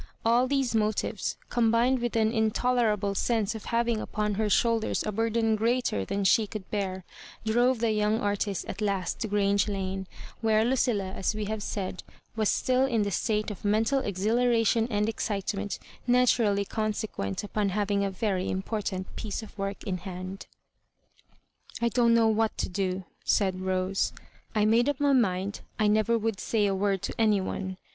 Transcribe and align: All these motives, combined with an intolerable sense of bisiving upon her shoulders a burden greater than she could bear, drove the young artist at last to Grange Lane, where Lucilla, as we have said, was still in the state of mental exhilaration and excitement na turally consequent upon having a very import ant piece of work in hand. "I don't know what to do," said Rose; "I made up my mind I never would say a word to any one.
All 0.25 0.47
these 0.47 0.73
motives, 0.73 1.37
combined 1.49 1.99
with 1.99 2.15
an 2.15 2.31
intolerable 2.31 3.13
sense 3.13 3.53
of 3.53 3.65
bisiving 3.65 4.01
upon 4.01 4.33
her 4.33 4.49
shoulders 4.49 5.03
a 5.05 5.11
burden 5.11 5.55
greater 5.55 6.05
than 6.05 6.23
she 6.23 6.47
could 6.47 6.67
bear, 6.71 7.03
drove 7.45 7.77
the 7.81 7.91
young 7.91 8.19
artist 8.19 8.65
at 8.65 8.81
last 8.81 9.19
to 9.19 9.27
Grange 9.27 9.67
Lane, 9.67 10.07
where 10.41 10.65
Lucilla, 10.65 11.11
as 11.11 11.35
we 11.35 11.45
have 11.45 11.61
said, 11.61 12.01
was 12.35 12.49
still 12.49 12.87
in 12.87 13.03
the 13.03 13.11
state 13.11 13.51
of 13.51 13.63
mental 13.63 13.99
exhilaration 13.99 14.87
and 14.89 15.07
excitement 15.07 15.77
na 16.07 16.23
turally 16.23 16.67
consequent 16.67 17.43
upon 17.43 17.69
having 17.69 18.03
a 18.03 18.09
very 18.09 18.49
import 18.49 18.91
ant 18.91 19.15
piece 19.15 19.43
of 19.43 19.55
work 19.55 19.83
in 19.83 19.99
hand. 19.99 20.47
"I 21.79 21.89
don't 21.89 22.15
know 22.15 22.27
what 22.27 22.57
to 22.57 22.67
do," 22.69 23.03
said 23.23 23.61
Rose; 23.61 24.13
"I 24.55 24.65
made 24.65 24.89
up 24.89 24.99
my 24.99 25.13
mind 25.13 25.61
I 25.77 25.85
never 25.87 26.17
would 26.17 26.39
say 26.39 26.65
a 26.65 26.73
word 26.73 27.03
to 27.03 27.13
any 27.21 27.39
one. 27.39 27.77